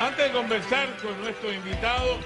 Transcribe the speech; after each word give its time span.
Antes 0.00 0.32
de 0.32 0.32
conversar 0.32 0.88
con 1.02 1.20
nuestro 1.20 1.52
invitado, 1.52 2.18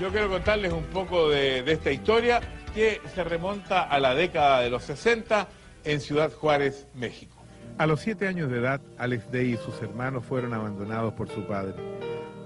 yo 0.00 0.10
quiero 0.10 0.28
contarles 0.28 0.72
un 0.72 0.82
poco 0.84 1.28
de, 1.28 1.62
de 1.62 1.72
esta 1.72 1.92
historia 1.92 2.40
que 2.74 3.00
se 3.14 3.22
remonta 3.22 3.82
a 3.82 4.00
la 4.00 4.14
década 4.16 4.60
de 4.60 4.70
los 4.70 4.82
60 4.82 5.46
en 5.84 6.00
Ciudad 6.00 6.32
Juárez, 6.32 6.88
México. 6.94 7.36
A 7.78 7.86
los 7.86 8.00
siete 8.00 8.26
años 8.26 8.50
de 8.50 8.58
edad, 8.58 8.80
Alex 8.98 9.30
Day 9.30 9.52
y 9.52 9.56
sus 9.56 9.80
hermanos 9.82 10.24
fueron 10.24 10.52
abandonados 10.52 11.14
por 11.14 11.28
su 11.28 11.46
padre. 11.46 11.74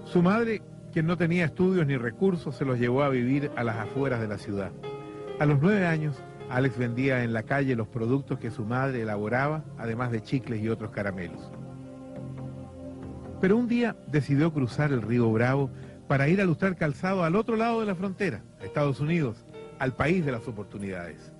Su 0.04 0.22
madre, 0.22 0.60
quien 0.92 1.06
no 1.06 1.16
tenía 1.16 1.46
estudios 1.46 1.86
ni 1.86 1.96
recursos, 1.96 2.54
se 2.54 2.66
los 2.66 2.78
llevó 2.78 3.02
a 3.02 3.08
vivir 3.08 3.50
a 3.56 3.64
las 3.64 3.76
afueras 3.76 4.20
de 4.20 4.28
la 4.28 4.36
ciudad. 4.36 4.72
A 5.38 5.46
los 5.46 5.58
nueve 5.60 5.86
años, 5.86 6.16
Alex 6.50 6.76
vendía 6.76 7.24
en 7.24 7.32
la 7.32 7.44
calle 7.44 7.76
los 7.76 7.88
productos 7.88 8.38
que 8.38 8.50
su 8.50 8.66
madre 8.66 9.00
elaboraba, 9.02 9.64
además 9.78 10.10
de 10.10 10.22
chicles 10.22 10.62
y 10.62 10.68
otros 10.68 10.90
caramelos. 10.90 11.50
Pero 13.40 13.56
un 13.56 13.68
día 13.68 13.96
decidió 14.08 14.52
cruzar 14.52 14.92
el 14.92 15.02
río 15.02 15.30
Bravo 15.30 15.70
para 16.08 16.28
ir 16.28 16.40
a 16.40 16.44
lustrar 16.44 16.76
calzado 16.76 17.22
al 17.22 17.36
otro 17.36 17.56
lado 17.56 17.80
de 17.80 17.86
la 17.86 17.94
frontera, 17.94 18.42
a 18.60 18.64
Estados 18.64 18.98
Unidos, 19.00 19.44
al 19.78 19.94
país 19.94 20.24
de 20.24 20.32
las 20.32 20.48
oportunidades. 20.48 21.32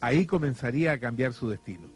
Ahí 0.00 0.24
comenzaría 0.24 0.92
a 0.92 0.98
cambiar 0.98 1.34
su 1.34 1.50
destino. 1.50 1.88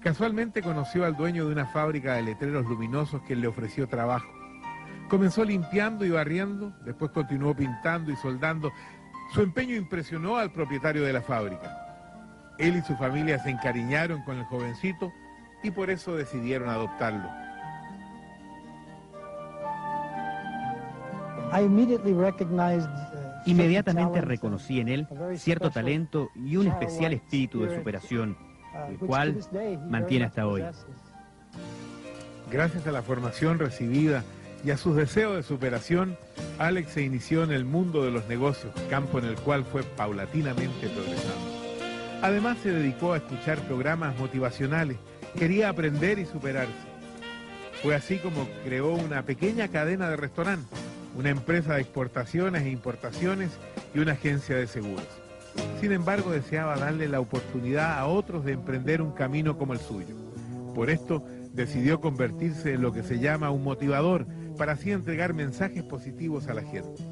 Casualmente 0.00 0.62
conoció 0.62 1.04
al 1.04 1.16
dueño 1.16 1.46
de 1.46 1.52
una 1.52 1.66
fábrica 1.66 2.14
de 2.14 2.22
letreros 2.22 2.64
luminosos 2.66 3.22
que 3.22 3.34
le 3.34 3.48
ofreció 3.48 3.88
trabajo. 3.88 4.28
Comenzó 5.08 5.44
limpiando 5.44 6.04
y 6.04 6.10
barriendo, 6.10 6.72
después 6.84 7.10
continuó 7.10 7.54
pintando 7.54 8.12
y 8.12 8.16
soldando. 8.16 8.72
Su 9.34 9.42
empeño 9.42 9.74
impresionó 9.74 10.36
al 10.36 10.52
propietario 10.52 11.02
de 11.02 11.12
la 11.12 11.22
fábrica. 11.22 12.54
Él 12.58 12.76
y 12.76 12.82
su 12.82 12.94
familia 12.96 13.38
se 13.40 13.50
encariñaron 13.50 14.22
con 14.22 14.38
el 14.38 14.44
jovencito 14.44 15.12
y 15.62 15.70
por 15.70 15.90
eso 15.90 16.14
decidieron 16.14 16.68
adoptarlo. 16.68 17.49
Inmediatamente 23.46 24.14
certain 24.14 24.28
reconocí 24.28 24.80
en 24.80 24.88
él 24.88 25.06
talent, 25.06 25.22
a 25.22 25.24
very 25.26 25.38
cierto 25.38 25.70
talento 25.70 26.28
y 26.34 26.56
un 26.56 26.66
especial 26.66 27.12
espíritu 27.12 27.60
de 27.60 27.66
spirit, 27.66 27.80
superación, 27.80 28.36
uh, 28.74 28.90
el 28.90 28.98
cual 28.98 29.38
mantiene 29.88 30.26
hasta 30.26 30.46
hoy. 30.46 30.62
Gracias 32.50 32.86
a 32.86 32.92
la 32.92 33.02
formación 33.02 33.58
recibida 33.58 34.24
y 34.64 34.70
a 34.70 34.76
sus 34.76 34.96
deseos 34.96 35.36
de 35.36 35.42
superación, 35.42 36.16
Alex 36.58 36.92
se 36.92 37.02
inició 37.02 37.44
en 37.44 37.52
el 37.52 37.64
mundo 37.64 38.04
de 38.04 38.10
los 38.10 38.28
negocios, 38.28 38.74
campo 38.90 39.18
en 39.18 39.24
el 39.24 39.36
cual 39.36 39.64
fue 39.64 39.82
paulatinamente 39.82 40.88
progresando. 40.88 41.60
Además 42.22 42.58
se 42.62 42.70
dedicó 42.70 43.14
a 43.14 43.16
escuchar 43.16 43.58
programas 43.60 44.18
motivacionales, 44.18 44.98
quería 45.38 45.70
aprender 45.70 46.18
y 46.18 46.26
superarse. 46.26 46.90
Fue 47.82 47.94
así 47.94 48.18
como 48.18 48.46
creó 48.62 48.92
una 48.92 49.22
pequeña 49.22 49.68
cadena 49.68 50.10
de 50.10 50.16
restaurantes, 50.16 50.78
una 51.16 51.30
empresa 51.30 51.74
de 51.74 51.82
exportaciones 51.82 52.62
e 52.62 52.70
importaciones 52.70 53.50
y 53.94 53.98
una 53.98 54.12
agencia 54.12 54.56
de 54.56 54.66
seguros. 54.66 55.06
Sin 55.80 55.92
embargo, 55.92 56.30
deseaba 56.30 56.76
darle 56.76 57.08
la 57.08 57.20
oportunidad 57.20 57.98
a 57.98 58.06
otros 58.06 58.44
de 58.44 58.52
emprender 58.52 59.02
un 59.02 59.12
camino 59.12 59.58
como 59.58 59.72
el 59.72 59.80
suyo. 59.80 60.14
Por 60.74 60.90
esto, 60.90 61.24
decidió 61.52 62.00
convertirse 62.00 62.74
en 62.74 62.82
lo 62.82 62.92
que 62.92 63.02
se 63.02 63.18
llama 63.18 63.50
un 63.50 63.64
motivador, 63.64 64.26
para 64.56 64.72
así 64.72 64.92
entregar 64.92 65.32
mensajes 65.32 65.82
positivos 65.82 66.48
a 66.48 66.54
la 66.54 66.62
gente. 66.62 67.02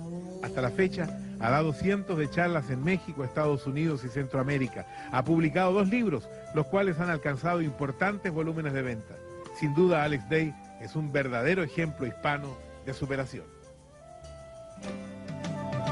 Hasta 0.42 0.60
la 0.60 0.70
fecha, 0.70 1.19
ha 1.41 1.50
dado 1.50 1.72
cientos 1.72 2.19
de 2.19 2.28
charlas 2.28 2.70
en 2.70 2.84
México, 2.84 3.25
Estados 3.25 3.66
Unidos 3.66 4.04
y 4.04 4.08
Centroamérica. 4.08 4.87
Ha 5.10 5.25
publicado 5.25 5.72
dos 5.72 5.88
libros, 5.88 6.28
los 6.54 6.66
cuales 6.66 7.00
han 7.00 7.10
alcanzado 7.10 7.62
importantes 7.62 8.32
volúmenes 8.32 8.72
de 8.72 8.82
venta. 8.82 9.14
Sin 9.58 9.75
duda, 9.75 10.04
Alex 10.04 10.28
Day 10.28 10.54
es 10.81 10.94
un 10.94 11.10
verdadero 11.10 11.62
ejemplo 11.62 12.06
hispano 12.06 12.56
de 12.87 12.94
superación 12.94 13.57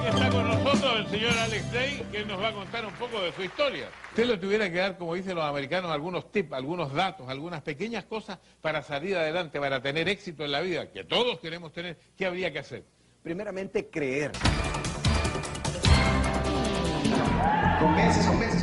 está 0.09 0.31
con 0.31 0.47
nosotros 0.47 1.01
el 1.01 1.07
señor 1.09 1.33
Alex 1.39 1.73
Day, 1.73 2.07
que 2.13 2.25
nos 2.25 2.41
va 2.41 2.49
a 2.49 2.53
contar 2.53 2.87
un 2.87 2.93
poco 2.95 3.21
de 3.21 3.33
su 3.33 3.43
historia. 3.43 3.89
Usted 4.11 4.27
le 4.27 4.37
tuviera 4.39 4.71
que 4.71 4.79
dar, 4.79 4.97
como 4.97 5.15
dicen 5.15 5.35
los 5.35 5.45
americanos, 5.45 5.91
algunos 5.91 6.31
tips, 6.31 6.53
algunos 6.53 6.93
datos, 6.93 7.29
algunas 7.29 7.63
pequeñas 7.63 8.05
cosas 8.05 8.39
para 8.61 8.83
salir 8.83 9.17
adelante, 9.17 9.59
para 9.61 9.83
tener 9.83 10.09
éxito 10.09 10.45
en 10.45 10.53
la 10.53 10.61
vida, 10.61 10.91
que 10.93 11.05
todos 11.05 11.41
queremos 11.41 11.73
tener, 11.73 11.99
¿qué 12.17 12.27
habría 12.27 12.53
que 12.53 12.61
hacer? 12.61 12.85
Primeramente, 13.23 13.89
creer. 13.89 14.33
Con 17.81 17.95
meses, 17.95 18.27
meses. 18.35 18.63